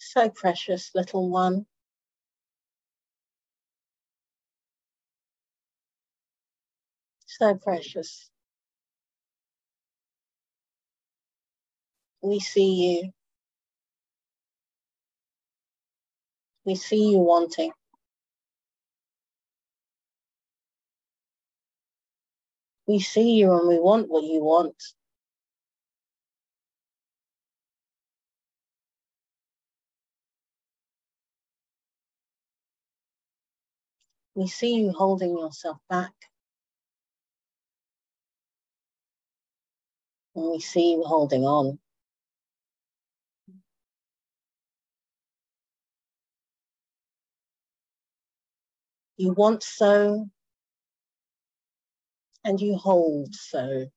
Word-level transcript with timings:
So 0.00 0.30
precious, 0.30 0.92
little 0.94 1.30
one. 1.30 1.66
So 7.26 7.56
precious. 7.56 8.30
We 12.22 12.40
see 12.40 13.02
you. 13.02 13.12
We 16.66 16.76
see 16.76 17.10
you 17.12 17.18
wanting. 17.18 17.72
We 22.86 23.00
see 23.00 23.32
you 23.32 23.52
and 23.54 23.68
we 23.68 23.80
want 23.80 24.08
what 24.10 24.24
you 24.24 24.42
want. 24.44 24.76
We 34.40 34.46
see 34.46 34.76
you 34.76 34.90
holding 34.92 35.36
yourself 35.36 35.76
back. 35.90 36.14
And 40.34 40.50
we 40.50 40.60
see 40.60 40.92
you 40.92 41.02
holding 41.04 41.44
on. 41.44 41.78
You 49.18 49.34
want 49.34 49.62
so, 49.62 50.30
and 52.42 52.58
you 52.58 52.76
hold 52.76 53.34
so. 53.34 53.90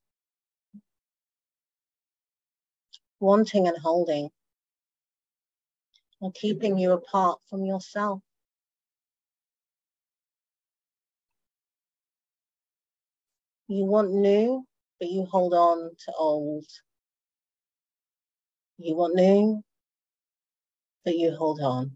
Wanting 3.22 3.70
and 3.70 3.78
holding 3.78 4.30
are 6.22 6.32
keeping 6.36 6.78
you 6.78 6.92
apart 6.92 7.40
from 7.50 7.64
yourself. 7.64 8.20
You 13.74 13.86
want 13.86 14.12
new, 14.14 14.66
but 15.00 15.10
you 15.10 15.26
hold 15.26 15.54
on 15.56 15.92
to 16.06 16.14
old. 16.18 16.66
You 18.80 18.96
want 18.96 19.16
new, 19.16 19.64
but 21.06 21.16
you 21.18 21.36
hold 21.36 21.62
on. 21.62 21.92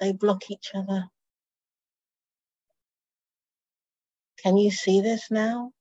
They 0.00 0.12
block 0.12 0.50
each 0.50 0.72
other. 0.74 1.06
Can 4.42 4.56
you 4.56 4.70
see 4.70 5.00
this 5.02 5.30
now? 5.30 5.72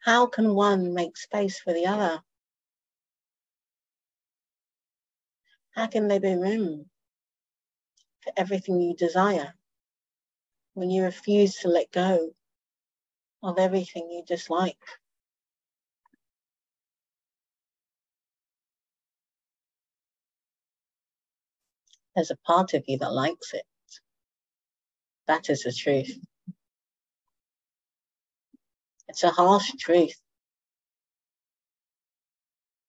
How 0.00 0.26
can 0.26 0.54
one 0.54 0.94
make 0.94 1.16
space 1.16 1.60
for 1.60 1.72
the 1.74 1.86
other? 1.86 2.20
How 5.72 5.88
can 5.88 6.08
there 6.08 6.20
be 6.20 6.36
room 6.36 6.89
for 8.22 8.32
everything 8.36 8.80
you 8.80 8.94
desire 8.94 9.54
when 10.74 10.90
you 10.90 11.04
refuse 11.04 11.56
to 11.56 11.68
let 11.68 11.90
go 11.92 12.30
of 13.42 13.58
everything 13.58 14.10
you 14.10 14.22
dislike? 14.26 14.78
There's 22.14 22.30
a 22.30 22.36
part 22.36 22.74
of 22.74 22.84
you 22.86 22.98
that 22.98 23.12
likes 23.12 23.54
it. 23.54 23.64
That 25.26 25.48
is 25.48 25.62
the 25.62 25.72
truth. 25.72 26.18
It's 29.08 29.24
a 29.24 29.30
harsh 29.30 29.72
truth. 29.78 30.20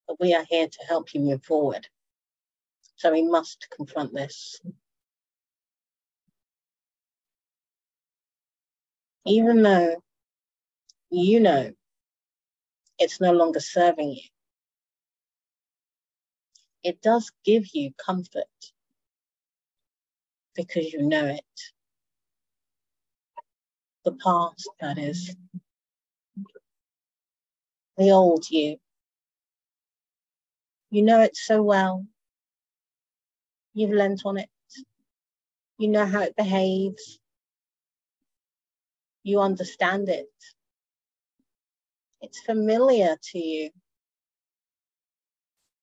But 0.07 0.19
we 0.19 0.33
are 0.33 0.45
here 0.49 0.67
to 0.67 0.85
help 0.87 1.13
you 1.13 1.21
move 1.21 1.43
forward. 1.43 1.87
So 2.95 3.11
we 3.11 3.23
must 3.23 3.67
confront 3.75 4.13
this. 4.13 4.59
Even 9.31 9.63
though 9.63 9.95
you 11.09 11.39
know 11.39 11.71
it's 12.99 13.21
no 13.21 13.31
longer 13.31 13.61
serving 13.61 14.11
you, 14.11 14.29
it 16.83 17.01
does 17.01 17.31
give 17.45 17.65
you 17.73 17.91
comfort 18.05 18.43
because 20.55 20.91
you 20.91 21.01
know 21.03 21.25
it 21.27 21.45
the 24.05 24.13
past, 24.13 24.69
that 24.81 24.97
is. 24.97 25.35
The 27.97 28.11
old 28.11 28.49
you. 28.49 28.77
You 30.89 31.03
know 31.03 31.21
it 31.21 31.37
so 31.37 31.61
well. 31.61 32.05
You've 33.73 33.91
lent 33.91 34.23
on 34.25 34.37
it. 34.37 34.49
You 35.77 35.87
know 35.89 36.05
how 36.05 36.21
it 36.23 36.35
behaves. 36.35 37.20
You 39.23 39.39
understand 39.41 40.09
it. 40.09 40.27
It's 42.21 42.39
familiar 42.39 43.17
to 43.31 43.39
you. 43.39 43.69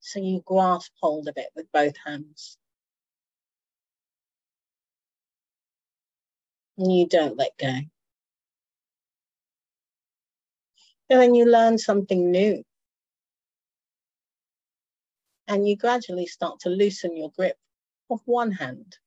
So 0.00 0.20
you 0.20 0.42
grasp 0.44 0.92
hold 1.00 1.28
of 1.28 1.36
it 1.36 1.48
with 1.54 1.70
both 1.72 1.94
hands. 2.04 2.56
And 6.76 6.92
you 6.96 7.06
don't 7.06 7.36
let 7.36 7.56
go. 7.58 7.66
And 11.10 11.20
then 11.20 11.34
you 11.34 11.44
learn 11.44 11.78
something 11.78 12.30
new. 12.30 12.62
And 15.48 15.66
you 15.66 15.76
gradually 15.76 16.26
start 16.26 16.60
to 16.60 16.68
loosen 16.68 17.16
your 17.16 17.30
grip 17.30 17.56
of 18.10 18.20
one 18.26 18.52
hand, 18.52 18.98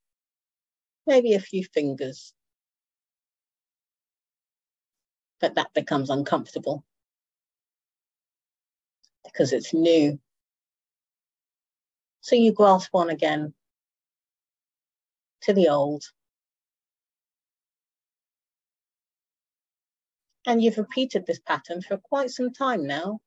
maybe 1.05 1.33
a 1.33 1.39
few 1.39 1.63
fingers. 1.63 2.33
But 5.41 5.55
that 5.55 5.73
becomes 5.73 6.09
uncomfortable 6.09 6.83
because 9.25 9.53
it's 9.53 9.73
new. 9.73 10.19
So 12.21 12.35
you 12.35 12.53
grasp 12.53 12.93
on 12.93 13.09
again 13.09 13.53
to 15.41 15.53
the 15.53 15.69
old 15.69 16.03
And 20.45 20.61
you've 20.63 20.77
repeated 20.77 21.25
this 21.25 21.39
pattern 21.39 21.81
for 21.81 21.97
quite 21.97 22.31
some 22.31 22.51
time 22.51 22.87
now. 22.87 23.19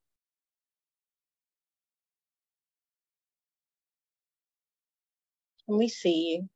And 5.68 5.78
we 5.78 5.88
see 5.88 6.32
you 6.32 6.48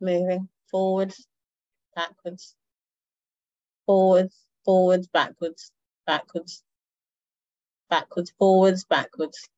moving 0.00 0.48
forwards, 0.68 1.26
backwards, 1.94 2.54
forwards, 3.86 4.36
forwards, 4.64 5.08
backwards, 5.08 5.72
backwards, 6.06 6.62
backwards, 7.88 8.32
forwards, 8.38 8.84
backwards. 8.84 9.48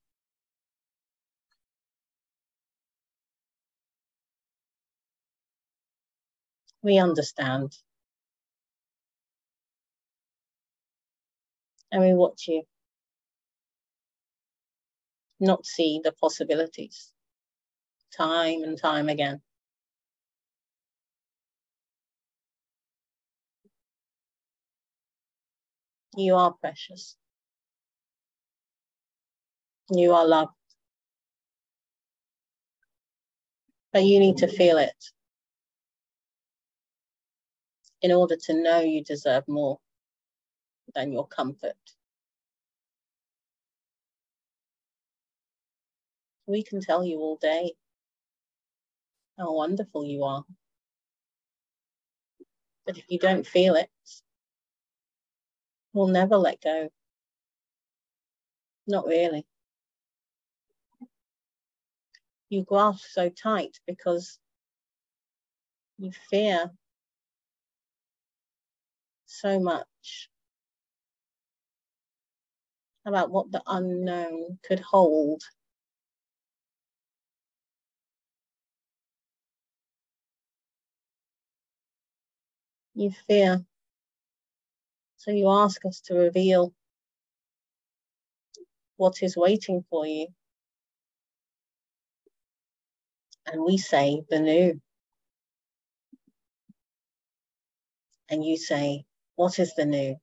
we 6.84 6.98
understand. 6.98 7.72
And 11.90 12.02
we 12.02 12.12
watch 12.12 12.46
you 12.46 12.62
not 15.40 15.64
see 15.66 16.00
the 16.02 16.12
possibilities 16.12 17.12
time 18.16 18.62
and 18.62 18.78
time 18.78 19.08
again. 19.08 19.40
You 26.16 26.36
are 26.36 26.52
precious. 26.52 27.16
You 29.90 30.12
are 30.12 30.26
loved. 30.26 30.52
But 33.92 34.04
you 34.04 34.18
need 34.18 34.38
to 34.38 34.48
feel 34.48 34.78
it 34.78 35.04
in 38.02 38.12
order 38.12 38.36
to 38.36 38.62
know 38.62 38.80
you 38.80 39.02
deserve 39.02 39.44
more 39.48 39.78
than 40.94 41.12
your 41.12 41.26
comfort. 41.26 41.76
We 46.46 46.62
can 46.62 46.80
tell 46.80 47.04
you 47.04 47.18
all 47.20 47.36
day 47.36 47.72
how 49.38 49.54
wonderful 49.54 50.04
you 50.04 50.24
are. 50.24 50.44
But 52.86 52.98
if 52.98 53.04
you 53.08 53.18
don't 53.18 53.46
feel 53.46 53.74
it, 53.76 53.88
we'll 55.94 56.08
never 56.08 56.36
let 56.36 56.60
go. 56.60 56.90
Not 58.86 59.06
really. 59.06 59.46
You 62.50 62.64
grasp 62.64 63.04
so 63.10 63.30
tight 63.30 63.80
because 63.86 64.38
you 65.98 66.12
fear 66.30 66.70
so 69.26 69.58
much 69.58 70.28
about 73.06 73.30
what 73.30 73.50
the 73.52 73.62
unknown 73.66 74.58
could 74.62 74.80
hold. 74.80 75.42
You 82.94 83.10
fear. 83.26 83.64
So 85.24 85.30
you 85.30 85.48
ask 85.48 85.82
us 85.86 86.02
to 86.02 86.14
reveal 86.16 86.74
what 88.98 89.22
is 89.22 89.38
waiting 89.38 89.82
for 89.88 90.06
you. 90.06 90.26
And 93.46 93.64
we 93.64 93.78
say 93.78 94.20
the 94.28 94.38
new. 94.38 94.82
And 98.28 98.44
you 98.44 98.58
say, 98.58 99.06
what 99.36 99.58
is 99.58 99.74
the 99.74 99.86
new? 99.86 100.16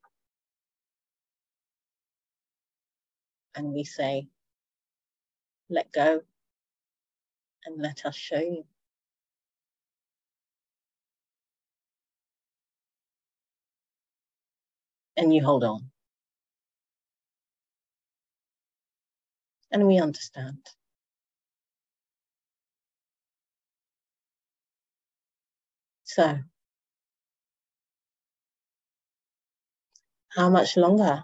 And 3.55 3.73
we 3.73 3.83
say, 3.83 4.27
let 5.67 5.91
go 5.91 6.21
and 7.65 7.81
let 7.81 8.05
us 8.05 8.15
show 8.15 8.39
you. 8.39 8.65
And 15.17 15.33
you 15.33 15.43
hold 15.43 15.63
on. 15.63 15.91
And 19.71 19.87
we 19.87 19.99
understand. 19.99 20.59
So, 26.03 26.39
how 30.29 30.49
much 30.49 30.75
longer 30.75 31.23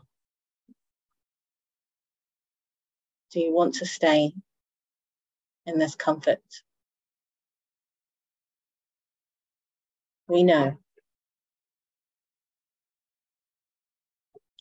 do 3.31 3.39
you 3.39 3.53
want 3.53 3.75
to 3.75 3.85
stay 3.85 4.33
in 5.65 5.79
this 5.79 5.95
comfort? 5.95 6.41
We 10.27 10.43
know. 10.43 10.77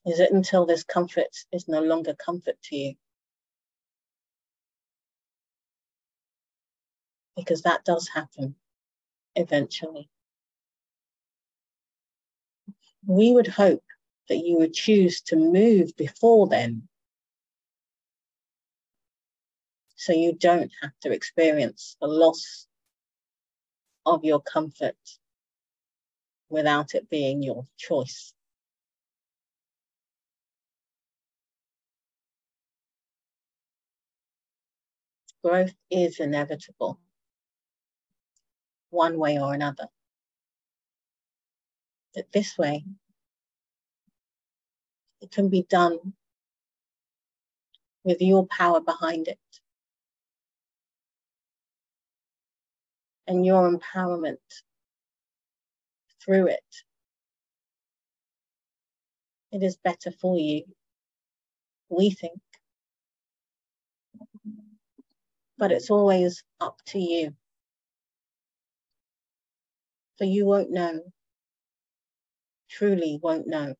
Is 0.07 0.21
it 0.21 0.31
until 0.31 0.67
this 0.67 0.85
comfort 0.85 1.37
is 1.51 1.67
no 1.67 1.81
longer 1.81 2.15
comfort 2.15 2.57
to 2.65 2.77
you? 2.77 2.95
Because 7.37 7.63
that 7.63 7.85
does 7.85 8.09
happen 8.09 8.55
eventually. 9.35 10.09
We 13.05 13.33
would 13.33 13.49
hope 13.49 13.83
that 14.29 14.39
you 14.39 14.59
would 14.59 14.75
choose 14.75 15.21
to 15.23 15.37
move 15.37 15.97
before 15.97 16.47
then 16.47 16.89
so 19.97 20.13
you 20.13 20.33
don't 20.33 20.71
have 20.83 20.93
to 21.03 21.11
experience 21.11 21.97
the 22.01 22.07
loss 22.07 22.69
of 24.05 24.25
your 24.25 24.41
comfort 24.41 24.97
without 26.49 26.95
it 26.95 27.11
being 27.11 27.43
your 27.43 27.67
choice. 27.77 28.36
Growth 35.47 35.75
is 35.93 36.19
inevitable, 36.21 36.99
one 38.91 39.19
way 39.19 39.39
or 39.39 39.55
another. 39.55 39.87
But 42.15 42.33
this 42.33 42.59
way, 42.59 42.85
it 45.21 45.31
can 45.31 45.49
be 45.49 45.63
done 45.69 46.15
with 48.05 48.21
your 48.21 48.47
power 48.47 48.81
behind 48.81 49.29
it. 49.29 49.39
and 53.27 53.45
your 53.45 53.71
empowerment 53.71 54.39
through 56.25 56.49
it. 56.49 56.77
It 59.53 59.63
is 59.63 59.77
better 59.77 60.11
for 60.11 60.39
you, 60.39 60.65
we 61.89 62.11
think. 62.11 62.41
But 65.59 65.73
it's 65.73 65.91
always 65.91 66.43
up 66.61 66.79
to 66.89 66.99
you. 66.99 67.35
For 70.19 70.25
you 70.25 70.47
won't 70.47 70.71
know, 70.71 71.01
truly 72.71 73.19
won't 73.23 73.47
know 73.47 73.75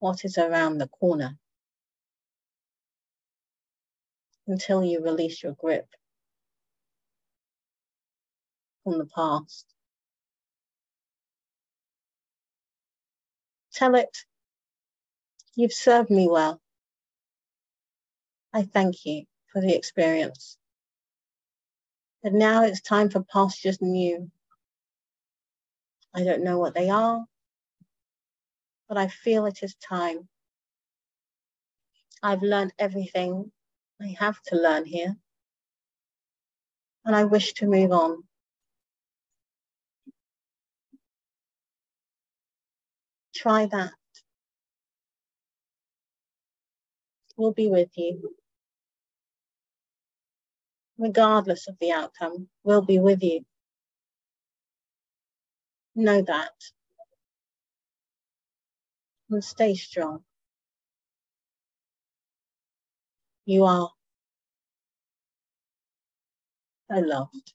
what 0.00 0.24
is 0.24 0.38
around 0.38 0.78
the 0.78 0.88
corner 0.88 1.38
until 4.46 4.84
you 4.84 5.02
release 5.02 5.42
your 5.42 5.54
grip 5.54 5.86
from 8.84 8.98
the 8.98 9.06
past. 9.06 9.66
Tell 13.72 13.94
it, 13.94 14.16
you've 15.56 15.72
served 15.72 16.10
me 16.10 16.28
well. 16.28 16.60
I 18.52 18.62
thank 18.62 19.04
you 19.04 19.24
for 19.54 19.62
the 19.62 19.74
experience. 19.74 20.58
But 22.22 22.32
now 22.34 22.64
it's 22.64 22.82
time 22.82 23.08
for 23.08 23.22
pastures 23.22 23.80
new. 23.80 24.30
I 26.12 26.24
don't 26.24 26.42
know 26.42 26.58
what 26.58 26.74
they 26.74 26.90
are, 26.90 27.24
but 28.88 28.98
I 28.98 29.06
feel 29.08 29.46
it 29.46 29.62
is 29.62 29.76
time. 29.76 30.28
I've 32.22 32.42
learned 32.42 32.72
everything 32.78 33.52
I 34.02 34.16
have 34.18 34.40
to 34.48 34.56
learn 34.56 34.84
here, 34.84 35.16
and 37.04 37.14
I 37.14 37.24
wish 37.24 37.52
to 37.54 37.66
move 37.66 37.92
on. 37.92 38.24
Try 43.34 43.66
that. 43.66 43.92
We'll 47.36 47.52
be 47.52 47.68
with 47.68 47.90
you. 47.96 48.34
Regardless 50.98 51.68
of 51.68 51.76
the 51.80 51.92
outcome, 51.92 52.48
we'll 52.62 52.82
be 52.82 52.98
with 52.98 53.22
you. 53.22 53.44
Know 55.96 56.22
that. 56.22 56.52
And 59.30 59.42
stay 59.42 59.74
strong. 59.74 60.24
You 63.46 63.64
are 63.64 63.90
so 66.90 66.98
loved. 66.98 67.52